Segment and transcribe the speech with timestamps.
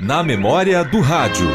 [0.00, 1.46] Na memória do rádio.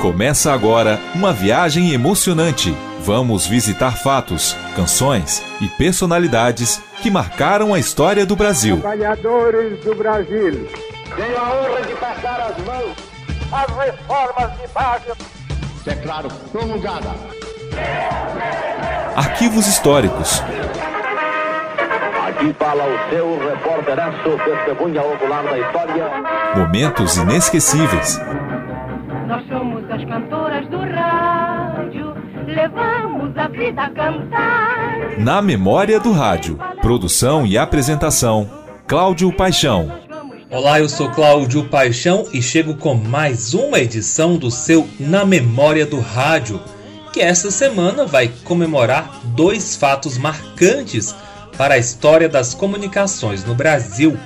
[0.00, 2.74] Começa agora uma viagem emocionante.
[3.00, 8.80] Vamos visitar fatos, canções e personalidades que marcaram a história do Brasil.
[8.80, 10.68] Trabalhadores do Brasil.
[11.16, 12.96] Tenho a honra de passar as mãos
[13.52, 15.12] às reformas de base.
[15.84, 17.14] Declaro promulgada.
[19.16, 20.42] Arquivos históricos.
[22.34, 26.10] Aqui fala o seu repórteraço, testemunha ocular da história.
[26.56, 28.20] Momentos inesquecíveis.
[29.28, 32.12] Nós somos as cantoras do rádio,
[32.48, 35.16] levamos a vida a cantar.
[35.16, 36.58] Na memória do rádio.
[36.82, 38.50] Produção e apresentação:
[38.84, 39.92] Cláudio Paixão.
[40.50, 45.86] Olá, eu sou Cláudio Paixão e chego com mais uma edição do seu Na Memória
[45.86, 46.60] do Rádio,
[47.12, 51.14] que esta semana vai comemorar dois fatos marcantes
[51.56, 54.18] para a história das comunicações no Brasil: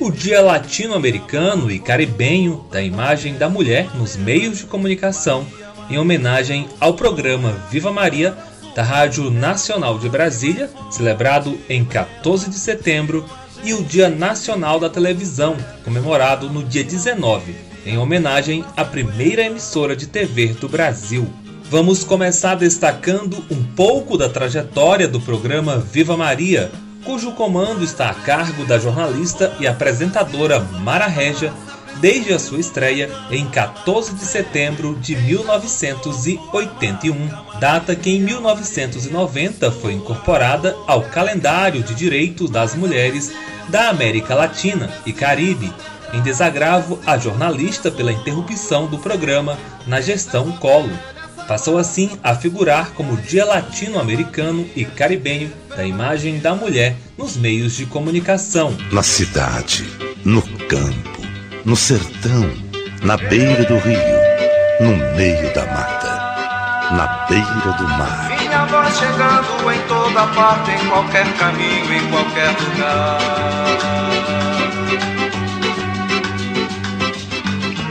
[0.00, 5.46] o Dia Latino-Americano e Caribenho da Imagem da Mulher nos Meios de Comunicação,
[5.88, 8.36] em homenagem ao programa Viva Maria
[8.74, 13.24] da Rádio Nacional de Brasília, celebrado em 14 de setembro,
[13.62, 17.54] e o Dia Nacional da Televisão, comemorado no dia 19,
[17.86, 21.32] em homenagem à primeira emissora de TV do Brasil.
[21.72, 26.70] Vamos começar destacando um pouco da trajetória do programa Viva Maria,
[27.02, 31.50] cujo comando está a cargo da jornalista e apresentadora Mara Regia
[31.98, 39.94] desde a sua estreia em 14 de setembro de 1981, data que em 1990 foi
[39.94, 43.32] incorporada ao calendário de direitos das mulheres
[43.70, 45.72] da América Latina e Caribe,
[46.12, 51.12] em desagravo à jornalista pela interrupção do programa na gestão Collor.
[51.52, 57.76] Passou assim a figurar como Dia Latino-Americano e Caribenho da imagem da mulher nos meios
[57.76, 58.74] de comunicação.
[58.90, 59.84] Na cidade,
[60.24, 61.20] no campo,
[61.62, 62.50] no sertão,
[63.02, 63.98] na beira do rio,
[64.80, 68.30] no meio da mata, na beira do mar.
[68.30, 73.18] Minha voz chegando em toda parte, em qualquer caminho, em qualquer lugar.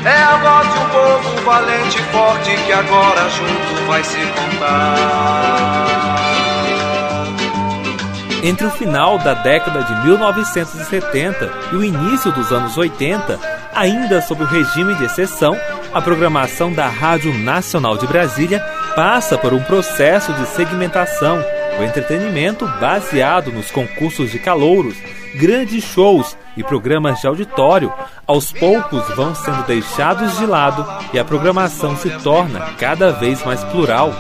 [0.03, 5.85] É a voz de um povo valente e forte que agora junto vai se contar.
[8.43, 13.39] Entre o final da década de 1970 e o início dos anos 80,
[13.75, 15.55] ainda sob o regime de exceção,
[15.93, 18.59] a programação da Rádio Nacional de Brasília
[18.95, 21.43] passa por um processo de segmentação,
[21.79, 24.95] o entretenimento baseado nos concursos de calouros,
[25.35, 27.91] grandes shows e programas de auditório,
[28.27, 33.63] aos poucos vão sendo deixados de lado e a programação se torna cada vez mais
[33.65, 34.13] plural.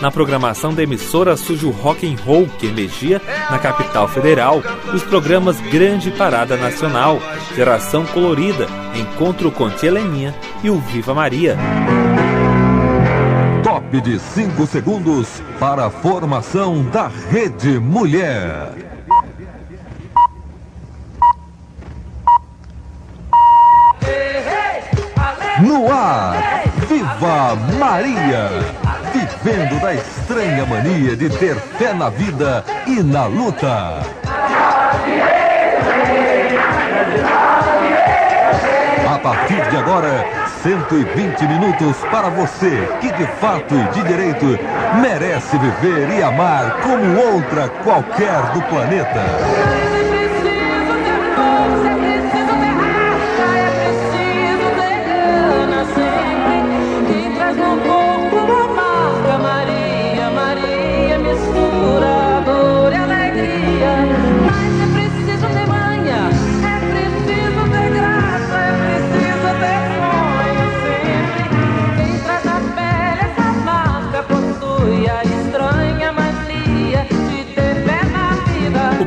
[0.00, 4.62] Na programação da emissora surge o rock and roll que emergia na capital federal,
[4.92, 7.18] os programas Grande Parada Nacional,
[7.54, 11.56] Geração Colorida, Encontro com Tia Heleninha e o Viva Maria.
[13.64, 18.85] Top de 5 segundos para a formação da Rede Mulher.
[25.60, 28.50] No ar, Viva Maria!
[29.14, 34.02] Vivendo da estranha mania de ter fé na vida e na luta.
[39.08, 40.26] A partir de agora,
[40.62, 44.58] 120 minutos para você que de fato e de direito
[45.00, 49.85] merece viver e amar como outra qualquer do planeta.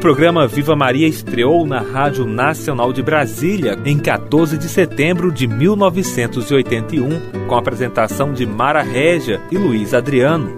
[0.09, 7.46] Programa Viva Maria estreou na Rádio Nacional de Brasília em 14 de setembro de 1981,
[7.47, 10.52] com a apresentação de Mara Régia e Luiz Adriano.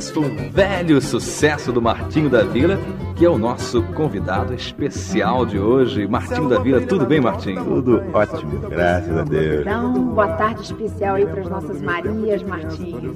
[0.00, 2.78] Esse foi um velho sucesso do Martinho da Vila,
[3.14, 6.08] que é o nosso convidado especial de hoje.
[6.08, 7.62] Martinho da Vila, tudo bem, Martinho?
[7.62, 9.60] Tudo ótimo, graças a Deus.
[9.60, 13.14] Então, boa tarde especial aí para as nossas Marias, Martinho.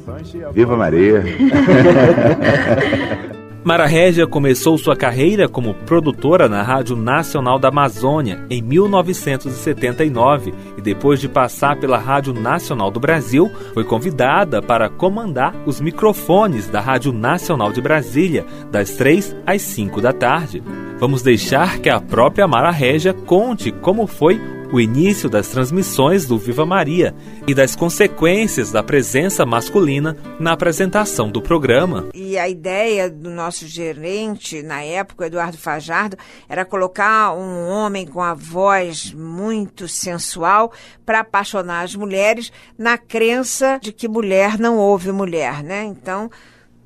[0.53, 1.25] Viva Maria!
[3.65, 10.83] Mara Régia começou sua carreira como produtora na Rádio Nacional da Amazônia em 1979 e
[10.83, 16.79] depois de passar pela Rádio Nacional do Brasil, foi convidada para comandar os microfones da
[16.79, 20.63] Rádio Nacional de Brasília, das 3 às 5 da tarde.
[20.99, 24.39] Vamos deixar que a própria Mara Régia conte como foi
[24.75, 27.15] o início das transmissões do Viva Maria
[27.47, 32.09] e das consequências da presença masculina na apresentação do programa.
[32.13, 36.17] E a ideia do nosso gerente, na época, Eduardo Fajardo,
[36.49, 40.73] era colocar um homem com a voz muito sensual
[41.07, 45.85] para apaixonar as mulheres na crença de que mulher não ouve mulher, né?
[45.85, 46.29] Então,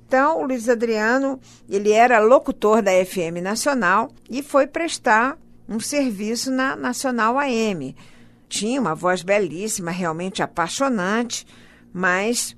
[0.06, 1.40] então, o Luiz Adriano,
[1.70, 5.38] ele era locutor da FM Nacional e foi prestar
[5.68, 7.94] um serviço na Nacional AM.
[8.48, 11.46] Tinha uma voz belíssima, realmente apaixonante,
[11.92, 12.56] mas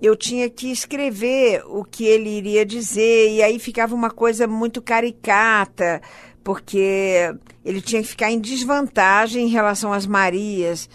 [0.00, 4.82] eu tinha que escrever o que ele iria dizer, e aí ficava uma coisa muito
[4.82, 6.02] caricata,
[6.44, 7.34] porque
[7.64, 10.88] ele tinha que ficar em desvantagem em relação às Marias.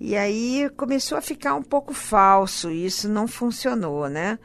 [0.00, 4.38] E aí começou a ficar um pouco falso, e isso não funcionou, né?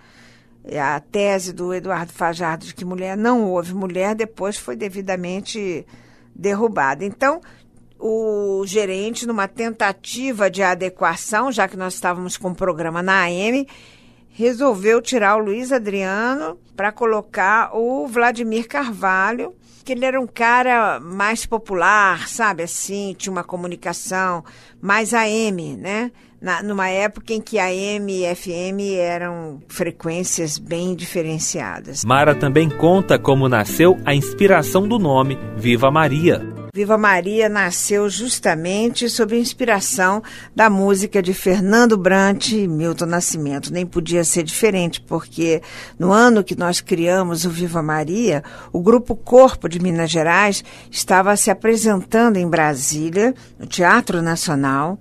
[0.80, 5.86] A tese do Eduardo Fajardo de que mulher não houve mulher depois foi devidamente
[6.39, 7.03] derrubada.
[7.03, 7.41] Então,
[8.00, 13.68] o gerente, numa tentativa de adequação, já que nós estávamos com o programa na AM,
[14.30, 19.53] resolveu tirar o Luiz Adriano para colocar o Vladimir Carvalho,
[19.83, 24.45] que ele era um cara mais popular, sabe assim, tinha uma comunicação
[24.81, 26.12] mais AM, né?
[26.41, 32.06] Na, numa época em que AM e FM eram frequências bem diferenciadas.
[32.06, 36.41] Mara também conta como nasceu a inspiração do nome Viva Maria.
[36.74, 40.21] Viva Maria nasceu justamente sob a inspiração
[40.56, 43.74] da música de Fernando Brant e Milton Nascimento.
[43.74, 45.62] Nem podia ser diferente, porque
[45.97, 51.36] no ano que nós criamos o Viva Maria, o Grupo Corpo de Minas Gerais estava
[51.36, 55.00] se apresentando em Brasília, no Teatro Nacional,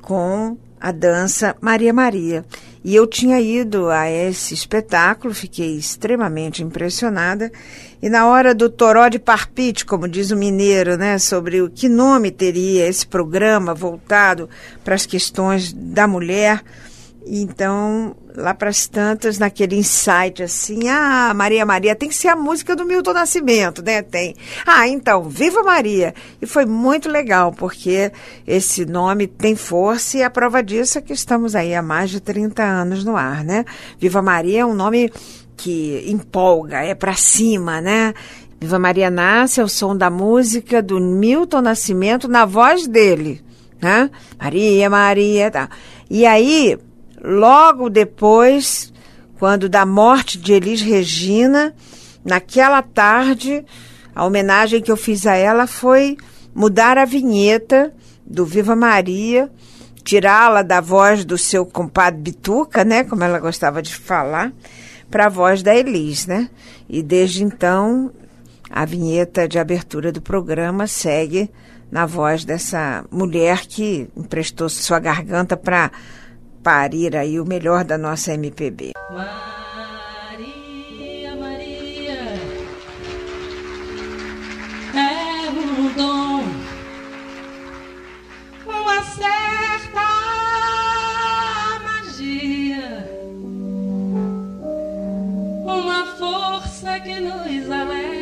[0.00, 2.44] com a dança Maria Maria.
[2.82, 7.52] E eu tinha ido a esse espetáculo, fiquei extremamente impressionada.
[8.00, 11.90] E na hora do toró de parpite, como diz o mineiro, né, sobre o que
[11.90, 14.48] nome teria esse programa voltado
[14.82, 16.62] para as questões da mulher,
[17.26, 22.36] então, lá para as tantas, naquele insight assim, ah, Maria Maria, tem que ser a
[22.36, 24.02] música do Milton Nascimento, né?
[24.02, 24.34] Tem.
[24.66, 26.14] Ah, então, Viva Maria!
[26.40, 28.10] E foi muito legal, porque
[28.46, 32.20] esse nome tem força e a prova disso é que estamos aí há mais de
[32.20, 33.64] 30 anos no ar, né?
[33.98, 35.12] Viva Maria é um nome
[35.56, 38.14] que empolga, é para cima, né?
[38.58, 43.42] Viva Maria nasce ao som da música do Milton Nascimento na voz dele,
[43.80, 44.10] né?
[44.38, 45.68] Maria, Maria, tá.
[46.10, 46.76] E aí,
[47.22, 48.92] Logo depois,
[49.38, 51.74] quando da morte de Elis Regina,
[52.24, 53.64] naquela tarde,
[54.14, 56.16] a homenagem que eu fiz a ela foi
[56.54, 57.92] mudar a vinheta
[58.24, 59.50] do Viva Maria,
[60.02, 64.52] tirá-la da voz do seu compadre Bituca, né, como ela gostava de falar,
[65.10, 66.48] para a voz da Elis, né?
[66.88, 68.12] E desde então
[68.70, 71.50] a vinheta de abertura do programa segue
[71.90, 75.90] na voz dessa mulher que emprestou sua garganta para
[76.62, 78.92] parir aí o melhor da nossa MPB.
[79.10, 79.34] Maria,
[81.36, 82.20] Maria,
[84.94, 86.44] é um dom,
[88.66, 90.06] uma certa
[91.82, 93.08] magia,
[95.64, 98.20] uma força que nos alerta.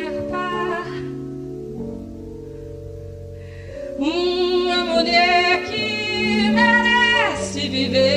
[4.01, 8.08] Uma mulher que merece viver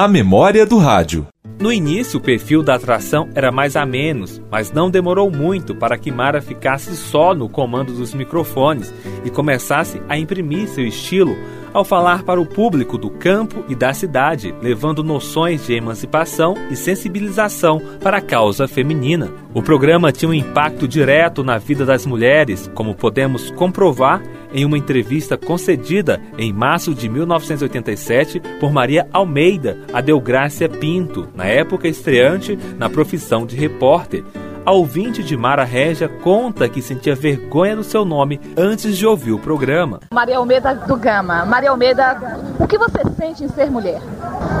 [0.00, 1.26] Na memória do rádio.
[1.60, 5.98] No início, o perfil da atração era mais a menos, mas não demorou muito para
[5.98, 8.90] que Mara ficasse só no comando dos microfones
[9.26, 11.36] e começasse a imprimir seu estilo
[11.72, 16.76] ao falar para o público do campo e da cidade, levando noções de emancipação e
[16.76, 19.30] sensibilização para a causa feminina.
[19.54, 24.22] O programa tinha um impacto direto na vida das mulheres, como podemos comprovar
[24.52, 31.46] em uma entrevista concedida em março de 1987 por Maria Almeida a Delgrácia Pinto, na
[31.46, 34.24] época estreante na profissão de repórter.
[34.70, 39.32] A ouvinte de Mara Régia conta que sentia vergonha do seu nome antes de ouvir
[39.32, 39.98] o programa.
[40.14, 41.44] Maria Almeida do Gama.
[41.44, 42.16] Maria Almeida,
[42.56, 44.00] o que você sente em ser mulher?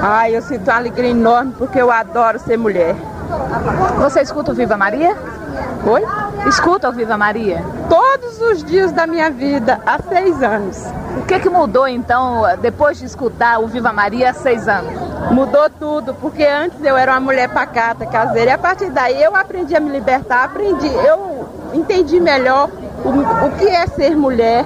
[0.02, 2.96] Ai, eu sinto uma alegria enorme porque eu adoro ser mulher.
[3.98, 5.16] Você escuta o Viva Maria?
[5.86, 6.02] Oi?
[6.48, 7.64] Escuta o Viva Maria?
[7.88, 10.84] Todos os dias da minha vida, há seis anos.
[11.18, 14.92] O que, que mudou então depois de escutar o Viva Maria há seis anos?
[15.30, 19.36] Mudou tudo, porque antes eu era uma mulher pacata, caseira, e a partir daí eu
[19.36, 22.68] aprendi a me libertar, aprendi, eu entendi melhor
[23.04, 24.64] o, o que é ser mulher,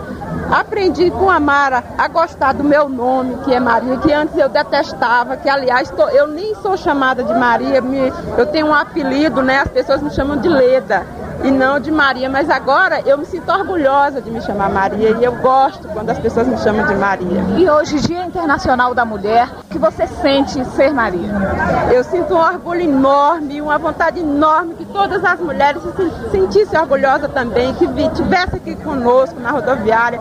[0.51, 4.49] Aprendi com a Mara a gostar do meu nome, que é Maria, que antes eu
[4.49, 9.43] detestava, que aliás tô, eu nem sou chamada de Maria, me, eu tenho um apelido,
[9.43, 9.61] né?
[9.61, 11.05] As pessoas me chamam de Leda
[11.45, 15.23] e não de Maria, mas agora eu me sinto orgulhosa de me chamar Maria e
[15.23, 17.43] eu gosto quando as pessoas me chamam de Maria.
[17.59, 21.29] E hoje, Dia Internacional da Mulher, o que você sente ser Maria?
[21.93, 27.31] Eu sinto um orgulho enorme, uma vontade enorme que todas as mulheres se sentissem orgulhosas
[27.31, 30.21] também, que estivessem aqui conosco na rodoviária,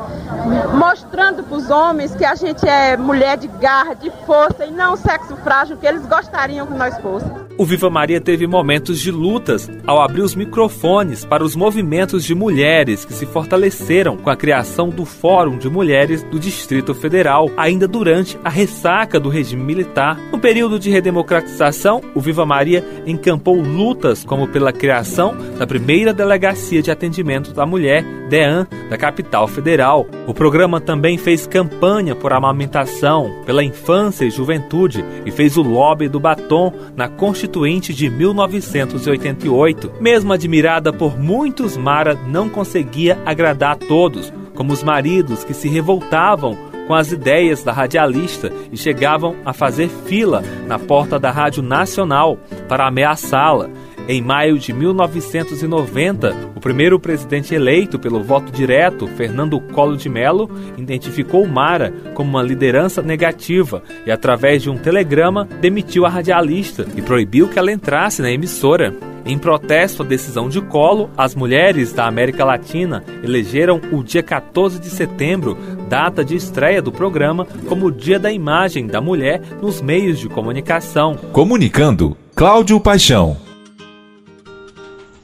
[0.73, 4.97] mostrando para os homens que a gente é mulher de garra, de força e não
[4.97, 7.42] sexo frágil que eles gostariam que nós fôssemos.
[7.55, 12.33] O Viva Maria teve momentos de lutas ao abrir os microfones para os movimentos de
[12.33, 17.87] mulheres que se fortaleceram com a criação do Fórum de Mulheres do Distrito Federal, ainda
[17.87, 20.19] durante a ressaca do regime militar.
[20.31, 26.81] No período de redemocratização, o Viva Maria encampou lutas como pela criação da primeira delegacia
[26.81, 30.07] de atendimento da mulher, DEAN, da capital federal.
[30.25, 36.09] O programa também fez campanha por amamentação, pela infância e juventude e fez o lobby
[36.09, 39.95] do batom na Constituição Constituinte de 1988.
[39.99, 45.67] Mesmo admirada por muitos, Mara não conseguia agradar a todos, como os maridos que se
[45.67, 46.57] revoltavam
[46.87, 52.37] com as ideias da radialista e chegavam a fazer fila na porta da Rádio Nacional
[52.69, 53.69] para ameaçá-la.
[54.05, 60.49] Em maio de 1990, o primeiro presidente eleito pelo voto direto, Fernando Collor de Mello,
[60.77, 67.01] identificou Mara como uma liderança negativa e, através de um telegrama, demitiu a radialista e
[67.01, 68.93] proibiu que ela entrasse na emissora.
[69.25, 74.81] Em protesto à decisão de Collor, as mulheres da América Latina elegeram o dia 14
[74.81, 75.57] de setembro,
[75.87, 80.27] data de estreia do programa, como o Dia da Imagem da Mulher nos meios de
[80.27, 81.15] comunicação.
[81.31, 83.42] Comunicando, Cláudio Paixão.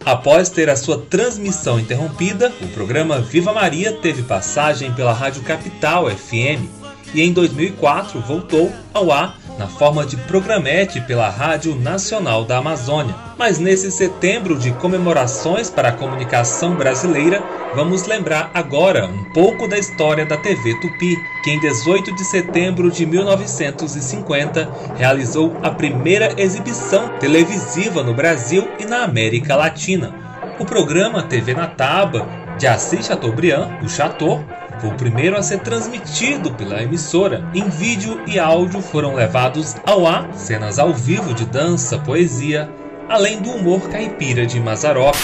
[0.06, 6.10] Após ter a sua transmissão interrompida, o programa Viva Maria teve passagem pela Rádio Capital
[6.10, 6.68] FM
[7.14, 13.14] e em 2004 voltou ao ar na forma de programete pela Rádio Nacional da Amazônia.
[13.38, 17.44] Mas nesse setembro de comemorações para a comunicação brasileira,
[17.76, 21.14] vamos lembrar agora um pouco da história da TV Tupi,
[21.44, 28.86] que em 18 de setembro de 1950 realizou a primeira exibição televisiva no Brasil e
[28.86, 30.16] na América Latina.
[30.58, 32.26] O programa TV na Taba,
[32.58, 34.42] de Assis Chateaubriand, o Chateau,
[34.80, 37.44] foi o primeiro a ser transmitido pela emissora.
[37.54, 42.70] Em vídeo e áudio foram levados ao ar cenas ao vivo de dança, poesia,
[43.10, 45.16] além do humor caipira de Mazarop.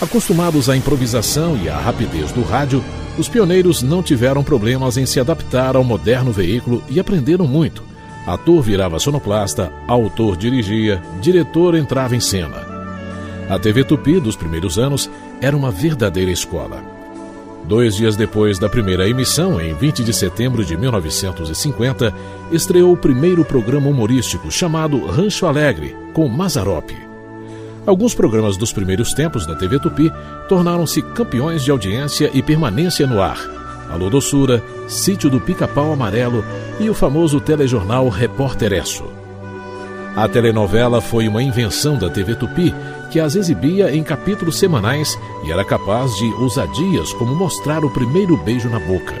[0.00, 2.82] Acostumados à improvisação e à rapidez do rádio,
[3.18, 7.82] os pioneiros não tiveram problemas em se adaptar ao moderno veículo e aprenderam muito.
[8.26, 12.66] Ator virava sonoplasta, autor dirigia, diretor entrava em cena.
[13.48, 16.89] A TV Tupi dos primeiros anos era uma verdadeira escola.
[17.70, 22.12] Dois dias depois da primeira emissão, em 20 de setembro de 1950,
[22.50, 26.90] estreou o primeiro programa humorístico chamado Rancho Alegre, com Mazarop.
[27.86, 30.10] Alguns programas dos primeiros tempos da TV Tupi
[30.48, 33.38] tornaram-se campeões de audiência e permanência no ar.
[33.88, 36.44] Alô Doçura, Sítio do Pica-Pau Amarelo
[36.80, 39.04] e o famoso telejornal Repórter Esso.
[40.16, 42.74] A telenovela foi uma invenção da TV Tupi
[43.10, 48.36] que as exibia em capítulos semanais e era capaz de ousadias como mostrar o primeiro
[48.36, 49.14] beijo na boca.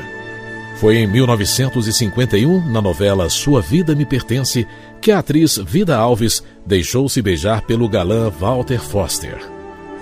[0.80, 4.66] Foi em 1951, na novela Sua Vida Me Pertence,
[5.00, 9.38] que a atriz Vida Alves deixou-se beijar pelo galã Walter Foster.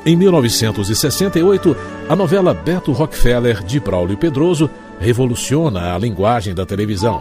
[0.06, 1.76] Em 1968,
[2.08, 4.70] a novela Beto Rockefeller de Braulio Pedroso
[5.00, 7.20] revoluciona a linguagem da televisão.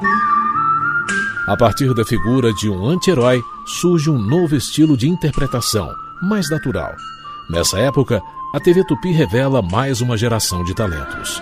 [1.47, 5.89] A partir da figura de um anti-herói, surge um novo estilo de interpretação,
[6.21, 6.95] mais natural.
[7.49, 8.21] Nessa época,
[8.53, 11.41] a TV Tupi revela mais uma geração de talentos.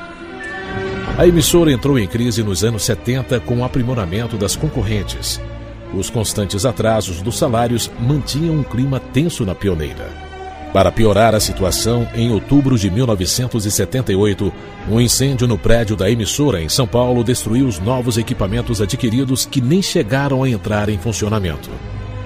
[1.17, 5.39] A emissora entrou em crise nos anos 70 com o aprimoramento das concorrentes.
[5.93, 10.25] Os constantes atrasos dos salários mantinham um clima tenso na pioneira.
[10.73, 14.51] Para piorar a situação, em outubro de 1978,
[14.89, 19.61] um incêndio no prédio da emissora em São Paulo destruiu os novos equipamentos adquiridos que
[19.61, 21.69] nem chegaram a entrar em funcionamento.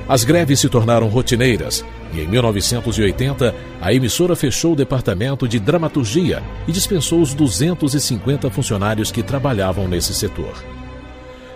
[0.08, 6.42] As greves se tornaram rotineiras e, em 1980, a emissora fechou o departamento de dramaturgia
[6.68, 10.54] e dispensou os 250 funcionários que trabalhavam nesse setor.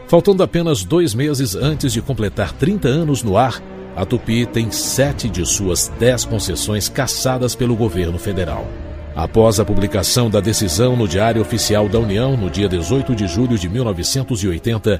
[0.07, 3.61] Faltando apenas dois meses antes de completar 30 anos no ar,
[3.95, 8.67] a Tupi tem sete de suas dez concessões cassadas pelo governo federal.
[9.15, 13.59] Após a publicação da decisão no Diário Oficial da União, no dia 18 de julho
[13.59, 14.99] de 1980,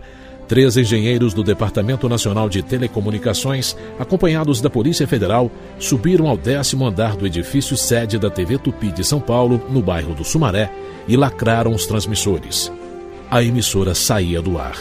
[0.54, 7.16] três engenheiros do Departamento Nacional de Telecomunicações, acompanhados da Polícia Federal, subiram ao décimo andar
[7.16, 10.72] do edifício sede da TV Tupi de São Paulo, no bairro do Sumaré,
[11.08, 12.72] e lacraram os transmissores.
[13.32, 14.78] A emissora saía do ar.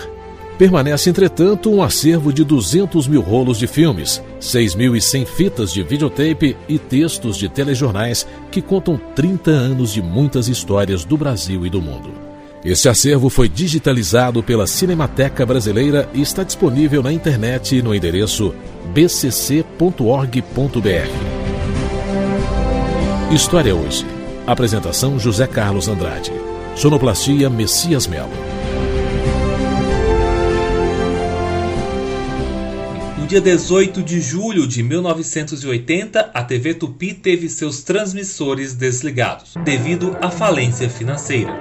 [0.59, 6.79] Permanece, entretanto, um acervo de 200 mil rolos de filmes, 6.100 fitas de videotape e
[6.79, 12.32] textos de telejornais que contam 30 anos de muitas histórias do Brasil e do mundo.
[12.65, 18.55] Este acervo foi digitalizado pela Cinemateca Brasileira e está disponível na internet no endereço
[18.95, 19.73] bcc.org.br.
[23.35, 24.07] História hoje.
[24.47, 26.33] Apresentação José Carlos Andrade.
[26.77, 28.31] Sonoplastia Messias Melo.
[33.33, 40.31] dia 18 de julho de 1980, a TV Tupi teve seus transmissores desligados, devido à
[40.31, 41.59] falência financeira.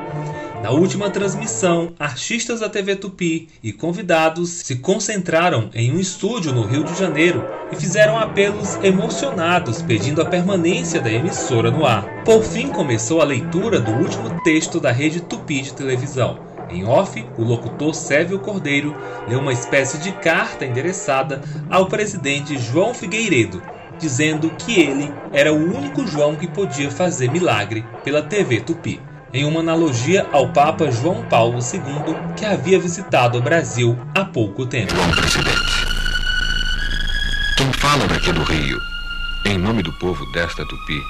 [0.62, 6.62] Na última transmissão, artistas da TV Tupi e convidados se concentraram em um estúdio no
[6.68, 12.24] Rio de Janeiro e fizeram apelos emocionados pedindo a permanência da emissora no ar.
[12.24, 16.40] Por fim, começou a leitura do último texto da rede Tupi de televisão.
[16.70, 18.96] Em off, o locutor Sérgio Cordeiro
[19.28, 23.64] leu uma espécie de carta endereçada ao presidente João Figueiredo,
[23.98, 29.02] dizendo que ele era o único João que podia fazer milagre pela TV Tupi,
[29.34, 34.66] em uma analogia ao Papa João Paulo II, que havia visitado o Brasil há pouco
[34.66, 34.94] tempo.
[34.94, 35.86] João presidente,
[37.58, 38.80] quem fala daqui do Rio,
[39.46, 41.02] em nome do povo desta Tupi,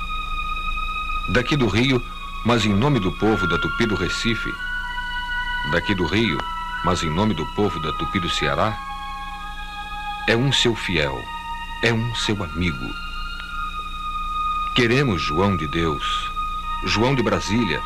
[1.34, 2.02] daqui do Rio,
[2.46, 4.54] mas em nome do povo da Tupi do Recife,
[5.72, 6.38] daqui do Rio,
[6.86, 8.78] mas em nome do povo da Tupi do Ceará,
[10.28, 11.18] é um seu fiel,
[11.84, 12.86] é um seu amigo.
[14.76, 16.04] Queremos, João de Deus,
[16.86, 17.82] João de Brasília,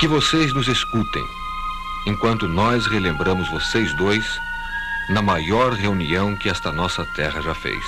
[0.00, 1.24] que vocês nos escutem,
[2.06, 4.24] enquanto nós relembramos vocês dois
[5.10, 7.84] na maior reunião que esta nossa terra já fez.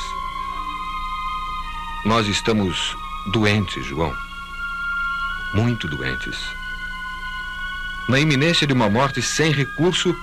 [2.04, 2.96] Nós estamos
[3.32, 4.14] doentes, João.
[5.54, 6.36] Muito doentes
[8.08, 10.16] na iminência de uma morte sem recurso,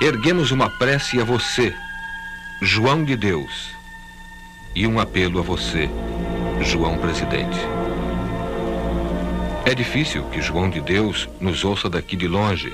[0.00, 1.74] erguemos uma prece a você,
[2.62, 3.70] João de Deus,
[4.74, 5.90] e um apelo a você,
[6.60, 7.58] João Presidente.
[9.68, 12.72] É difícil que João de Deus nos ouça daqui de longe,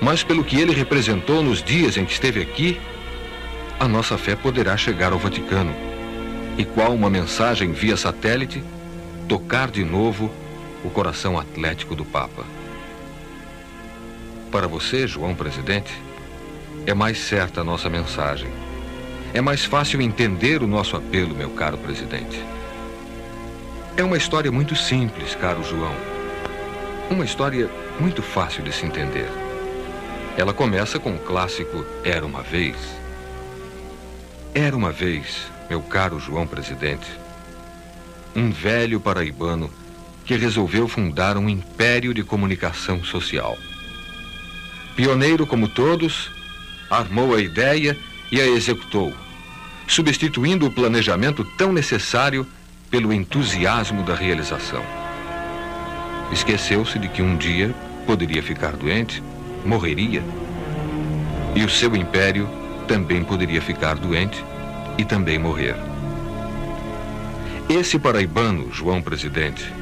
[0.00, 2.80] mas pelo que ele representou nos dias em que esteve aqui,
[3.78, 5.74] a nossa fé poderá chegar ao Vaticano
[6.56, 8.64] e, qual uma mensagem via satélite,
[9.28, 10.32] tocar de novo
[10.82, 12.46] o coração atlético do Papa.
[14.50, 15.92] Para você, João Presidente,
[16.86, 18.48] é mais certa a nossa mensagem.
[19.34, 22.42] É mais fácil entender o nosso apelo, meu caro presidente.
[23.96, 25.94] É uma história muito simples, caro João.
[27.08, 29.28] Uma história muito fácil de se entender.
[30.36, 32.74] Ela começa com o clássico Era uma vez.
[34.52, 37.06] Era uma vez, meu caro João Presidente,
[38.34, 39.70] um velho paraibano
[40.24, 43.56] que resolveu fundar um império de comunicação social.
[44.96, 46.32] Pioneiro como todos,
[46.90, 47.96] armou a ideia
[48.32, 49.14] e a executou,
[49.86, 52.44] substituindo o planejamento tão necessário
[52.94, 54.80] pelo entusiasmo da realização.
[56.30, 57.74] Esqueceu-se de que um dia
[58.06, 59.20] poderia ficar doente,
[59.64, 60.22] morreria,
[61.56, 62.48] e o seu império
[62.86, 64.44] também poderia ficar doente
[64.96, 65.74] e também morrer.
[67.68, 69.72] Esse paraibano, João Presidente,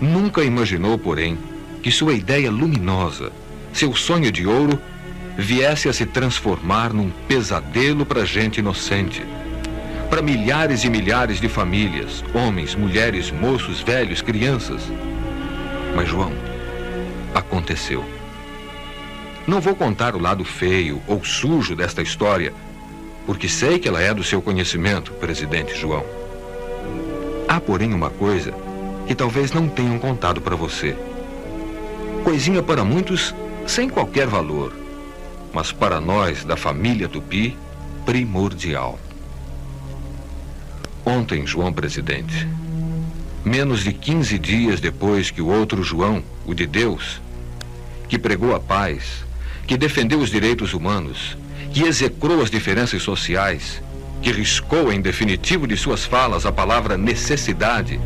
[0.00, 1.36] nunca imaginou, porém,
[1.82, 3.32] que sua ideia luminosa
[3.72, 4.78] seu sonho de ouro
[5.36, 9.24] viesse a se transformar num pesadelo para gente inocente.
[10.08, 14.82] Para milhares e milhares de famílias, homens, mulheres, moços, velhos, crianças.
[15.94, 16.32] Mas, João,
[17.34, 18.02] aconteceu.
[19.46, 22.54] Não vou contar o lado feio ou sujo desta história,
[23.26, 26.04] porque sei que ela é do seu conhecimento, presidente João.
[27.46, 28.54] Há, porém, uma coisa
[29.06, 30.96] que talvez não tenham contado para você.
[32.24, 33.34] Coisinha para muitos
[33.66, 34.72] sem qualquer valor,
[35.52, 37.56] mas para nós da família Tupi,
[38.06, 38.98] primordial.
[41.08, 42.46] Ontem, João Presidente,
[43.42, 47.18] menos de 15 dias depois que o outro João, o de Deus,
[48.10, 49.24] que pregou a paz,
[49.66, 51.34] que defendeu os direitos humanos,
[51.72, 53.80] que execrou as diferenças sociais,
[54.20, 57.98] que riscou em definitivo de suas falas a palavra necessidade,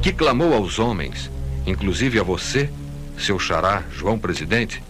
[0.00, 1.28] que clamou aos homens,
[1.66, 2.70] inclusive a você,
[3.18, 4.80] seu xará, João Presidente.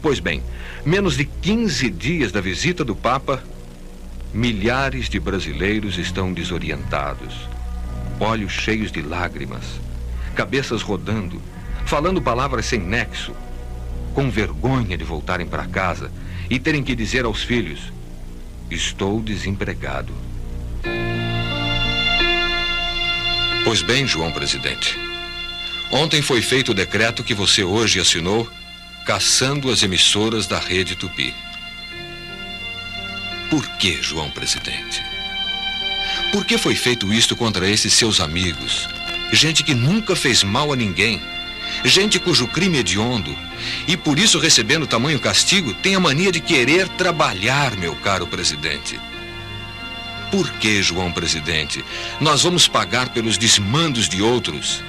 [0.00, 0.40] Pois bem,
[0.86, 3.42] menos de 15 dias da visita do Papa,
[4.32, 7.34] milhares de brasileiros estão desorientados,
[8.18, 9.64] olhos cheios de lágrimas,
[10.34, 11.40] cabeças rodando,
[11.84, 13.34] falando palavras sem nexo,
[14.14, 16.10] com vergonha de voltarem para casa
[16.48, 17.92] e terem que dizer aos filhos:
[18.70, 20.12] Estou desempregado.
[23.64, 24.98] Pois bem, João Presidente.
[25.90, 28.48] Ontem foi feito o decreto que você hoje assinou,
[29.06, 31.34] caçando as emissoras da rede Tupi.
[33.52, 35.04] Por que, João Presidente?
[36.32, 38.88] Por que foi feito isto contra esses seus amigos?
[39.30, 41.20] Gente que nunca fez mal a ninguém
[41.84, 43.36] gente cujo crime é hediondo
[43.86, 48.98] e por isso recebendo tamanho castigo tem a mania de querer trabalhar, meu caro presidente.
[50.30, 51.84] Por que, João Presidente,
[52.22, 54.82] nós vamos pagar pelos desmandos de outros?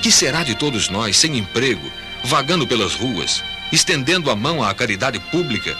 [0.00, 1.90] Que será de todos nós sem emprego,
[2.22, 5.76] vagando pelas ruas, estendendo a mão à caridade pública?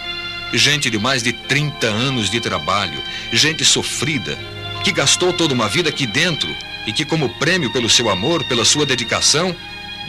[0.52, 4.38] Gente de mais de 30 anos de trabalho, gente sofrida,
[4.84, 6.54] que gastou toda uma vida aqui dentro
[6.86, 9.54] e que, como prêmio pelo seu amor, pela sua dedicação,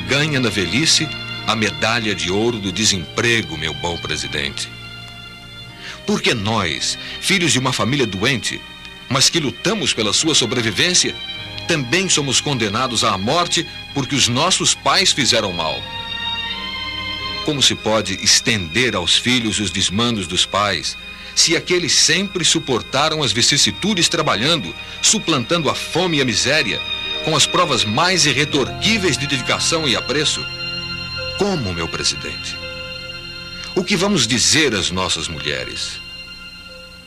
[0.08, 1.08] ganha na velhice
[1.48, 4.70] a medalha de ouro do desemprego, meu bom presidente.
[6.06, 8.62] Porque nós, filhos de uma família doente,
[9.10, 11.16] mas que lutamos pela sua sobrevivência,
[11.68, 15.82] também somos condenados à morte porque os nossos pais fizeram mal.
[17.48, 20.98] Como se pode estender aos filhos os desmandos dos pais,
[21.34, 26.78] se aqueles sempre suportaram as vicissitudes trabalhando, suplantando a fome e a miséria,
[27.24, 30.46] com as provas mais irretorquíveis de dedicação e apreço?
[31.38, 32.54] Como, meu presidente?
[33.76, 36.02] O que vamos dizer às nossas mulheres?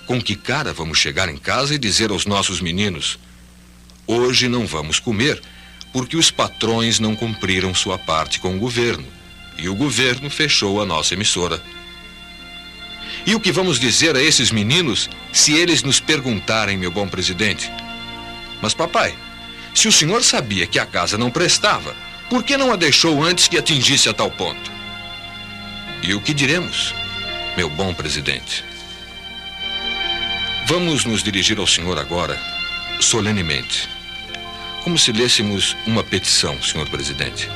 [0.06, 3.18] Com que cara vamos chegar em casa e dizer aos nossos meninos:
[4.06, 5.38] hoje não vamos comer,
[5.92, 9.19] porque os patrões não cumpriram sua parte com o governo
[9.60, 11.62] e o governo fechou a nossa emissora?
[13.26, 17.70] E o que vamos dizer a esses meninos se eles nos perguntarem, meu bom presidente?
[18.62, 19.14] Mas, papai,
[19.74, 21.94] se o senhor sabia que a casa não prestava,
[22.28, 24.70] por que não a deixou antes que atingisse a tal ponto?
[26.02, 26.94] E o que diremos,
[27.56, 28.64] meu bom presidente?
[30.66, 32.40] Vamos nos dirigir ao senhor agora,
[33.00, 33.88] solenemente,
[34.82, 37.48] como se lêssemos uma petição, senhor presidente.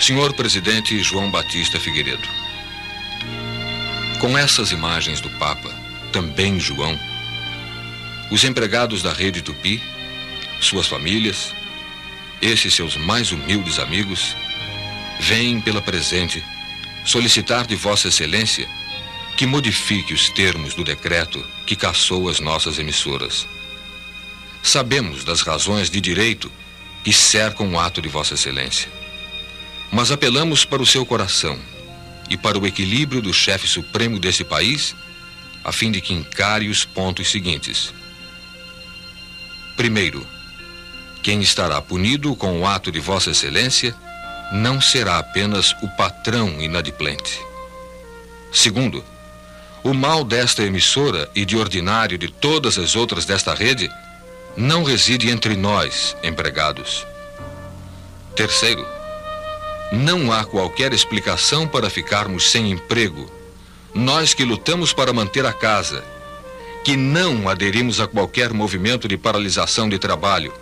[0.00, 2.26] Senhor presidente João Batista Figueiredo,
[4.20, 5.74] com essas imagens do Papa,
[6.12, 6.98] também João,
[8.30, 9.82] os empregados da rede Tupi,
[10.60, 11.52] suas famílias,
[12.40, 14.36] esses seus mais humildes amigos,
[15.18, 16.44] vêm pela presente
[17.04, 18.68] solicitar de Vossa Excelência
[19.36, 23.48] que modifique os termos do decreto que caçou as nossas emissoras.
[24.62, 26.50] Sabemos das razões de direito
[27.02, 28.88] que cercam o ato de Vossa Excelência,
[29.90, 31.58] mas apelamos para o seu coração
[32.28, 34.94] e para o equilíbrio do chefe supremo desse país,
[35.64, 37.92] a fim de que encare os pontos seguintes.
[39.76, 40.26] Primeiro,
[41.22, 43.94] quem estará punido com o ato de Vossa Excelência
[44.52, 47.40] não será apenas o patrão inadimplente.
[48.52, 49.04] Segundo,
[49.82, 53.90] o mal desta emissora e de ordinário de todas as outras desta rede
[54.56, 57.06] não reside entre nós, empregados.
[58.34, 58.84] Terceiro,
[59.92, 63.30] não há qualquer explicação para ficarmos sem emprego.
[63.94, 66.04] Nós que lutamos para manter a casa
[66.84, 70.54] que não aderimos a qualquer movimento de paralisação de trabalho,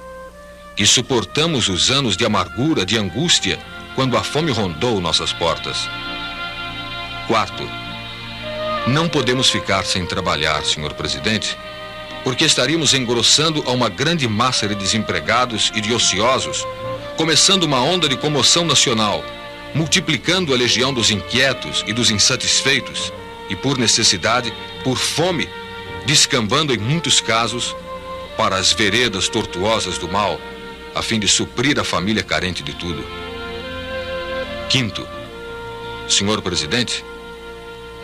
[0.75, 3.61] que suportamos os anos de amargura, de angústia,
[3.95, 5.89] quando a fome rondou nossas portas.
[7.29, 7.62] Quarto,
[8.89, 11.57] não podemos ficar sem trabalhar, senhor presidente,
[12.25, 16.67] porque estaríamos engrossando a uma grande massa de desempregados e de ociosos,
[17.16, 19.24] começando uma onda de comoção nacional,
[19.74, 23.12] multiplicando a legião dos inquietos e dos insatisfeitos,
[23.48, 24.52] e por necessidade,
[24.85, 25.48] por fome,
[26.05, 27.74] descambando em muitos casos
[28.37, 30.38] para as veredas tortuosas do mal,
[30.94, 33.02] a fim de suprir a família carente de tudo.
[34.68, 35.07] Quinto,
[36.09, 37.02] senhor presidente,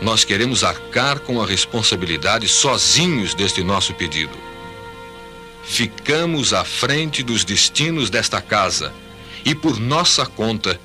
[0.01, 4.35] nós queremos arcar com a responsabilidade sozinhos deste nosso pedido.
[5.63, 8.91] Ficamos à frente dos destinos desta casa
[9.45, 10.79] e, por nossa conta,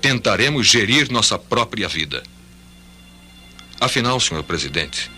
[0.00, 2.22] tentaremos gerir nossa própria vida.
[3.80, 5.10] Afinal, senhor presidente,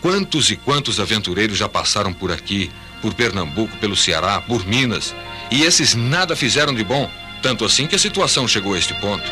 [0.00, 2.70] quantos e quantos aventureiros já passaram por aqui,
[3.02, 5.14] por Pernambuco, pelo Ceará, por Minas,
[5.50, 7.10] e esses nada fizeram de bom,
[7.42, 9.24] tanto assim que a situação chegou a este ponto.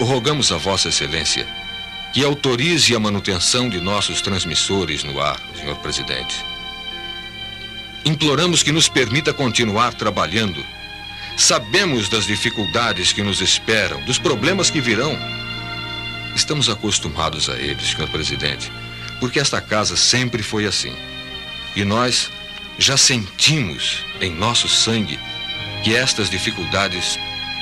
[0.00, 1.46] Rogamos a Vossa Excelência
[2.12, 6.44] que autorize a manutenção de nossos transmissores no ar, senhor presidente.
[8.04, 10.64] Imploramos que nos permita continuar trabalhando.
[11.36, 15.18] Sabemos das dificuldades que nos esperam, dos problemas que virão.
[16.34, 18.70] Estamos acostumados a eles, senhor presidente,
[19.18, 20.94] porque esta casa sempre foi assim.
[21.74, 22.30] E nós
[22.78, 25.18] já sentimos em nosso sangue
[25.82, 27.18] que estas dificuldades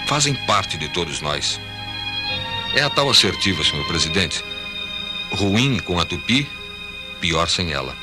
[0.06, 1.60] fazem parte de todos nós.
[2.74, 4.44] É a tal assertiva, senhor presidente.
[5.30, 6.48] Ruim com a tupi,
[7.20, 7.96] pior sem ela.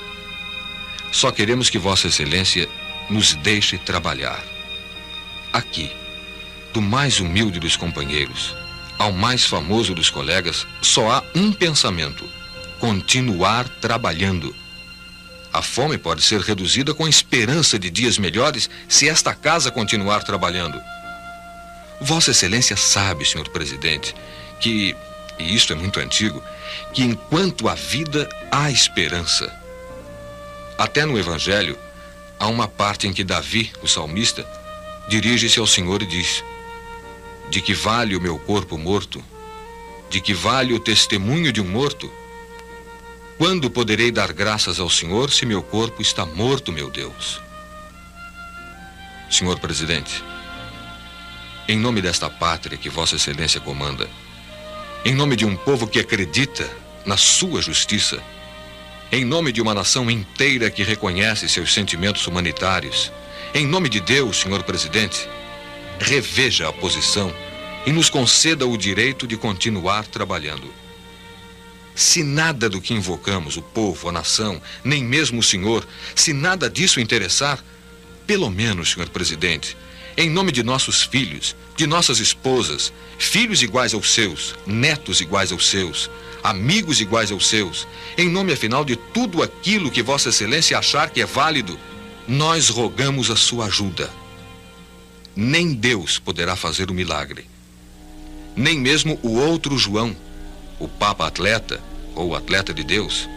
[1.12, 2.67] Só queremos que Vossa Excelência
[3.10, 4.54] nos deixe trabalhar.
[5.55, 5.89] Aqui,
[6.73, 8.53] do mais humilde dos companheiros
[8.97, 12.27] ao mais famoso dos colegas, só há um pensamento:
[12.79, 14.55] continuar trabalhando.
[15.53, 20.23] A fome pode ser reduzida com a esperança de dias melhores se esta casa continuar
[20.23, 20.81] trabalhando.
[22.01, 24.13] Vossa Excelência sabe, senhor presidente,
[24.59, 24.93] que,
[25.39, 26.43] e isto é muito antigo,
[26.93, 29.49] que enquanto há vida, há esperança.
[30.77, 31.77] Até no Evangelho,
[32.37, 34.45] há uma parte em que Davi, o salmista,
[35.07, 36.43] dirige-se ao Senhor e diz:
[37.49, 39.23] De que vale o meu corpo morto?
[40.09, 42.11] De que vale o testemunho de um morto?
[43.37, 47.41] Quando poderei dar graças ao Senhor se meu corpo está morto, meu Deus?
[49.29, 50.23] Senhor presidente,
[51.67, 54.07] em nome desta pátria que Vossa Excelência comanda,
[55.03, 56.69] em nome de um povo que acredita
[57.05, 58.23] na sua justiça,
[59.11, 63.11] em nome de uma nação inteira que reconhece seus sentimentos humanitários,
[63.55, 65.29] em nome de Deus, senhor presidente,
[65.97, 67.33] reveja a posição
[67.85, 70.69] e nos conceda o direito de continuar trabalhando.
[71.95, 76.69] Se nada do que invocamos, o povo, a nação, nem mesmo o senhor, se nada
[76.69, 77.63] disso interessar,
[78.27, 79.77] pelo menos, senhor presidente,
[80.17, 85.65] em nome de nossos filhos, de nossas esposas, filhos iguais aos seus, netos iguais aos
[85.67, 86.11] seus,
[86.43, 87.87] amigos iguais aos seus,
[88.17, 91.79] em nome afinal de tudo aquilo que Vossa Excelência achar que é válido,
[92.27, 94.09] nós rogamos a sua ajuda.
[95.35, 97.45] Nem Deus poderá fazer o milagre.
[98.55, 100.15] Nem mesmo o outro João,
[100.79, 101.81] o Papa Atleta
[102.15, 103.27] ou Atleta de Deus.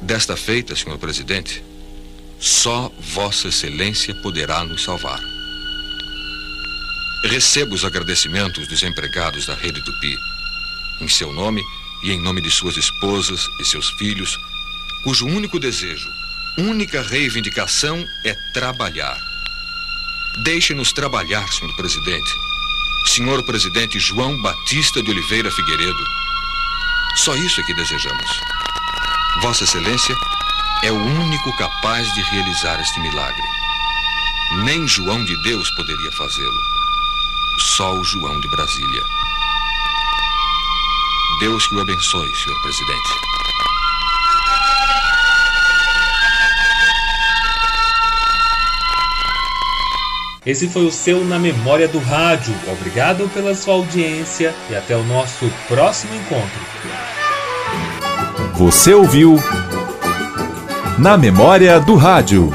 [0.00, 1.62] Desta feita, senhor presidente,
[2.38, 5.20] só Vossa Excelência poderá nos salvar.
[7.24, 10.16] Recebo os agradecimentos dos empregados da Rede Tupi.
[11.02, 11.62] Em seu nome
[12.02, 14.38] e em nome de suas esposas e seus filhos,
[15.04, 16.08] cujo único desejo,
[16.58, 19.16] única reivindicação é trabalhar.
[20.44, 22.30] Deixe-nos trabalhar, senhor presidente.
[23.06, 26.04] Senhor presidente João Batista de Oliveira Figueiredo.
[27.16, 28.30] Só isso é que desejamos.
[29.42, 30.14] Vossa Excelência
[30.82, 33.42] é o único capaz de realizar este milagre.
[34.64, 36.80] Nem João de Deus poderia fazê-lo
[37.60, 39.02] só o João de Brasília.
[41.40, 43.39] Deus que o abençoe, senhor presidente.
[50.44, 52.54] Esse foi o seu Na Memória do Rádio.
[52.66, 56.60] Obrigado pela sua audiência e até o nosso próximo encontro.
[58.54, 59.36] Você ouviu
[60.98, 62.50] Na Memória do Rádio